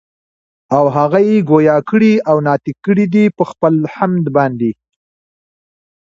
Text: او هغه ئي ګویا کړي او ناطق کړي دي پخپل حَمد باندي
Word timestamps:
او 0.77 0.85
هغه 0.97 1.19
ئي 1.27 1.37
ګویا 1.49 1.77
کړي 1.89 2.13
او 2.29 2.37
ناطق 2.47 2.75
کړي 2.85 3.05
دي 3.13 3.25
پخپل 3.37 3.73
حَمد 3.93 4.25
باندي 4.35 4.71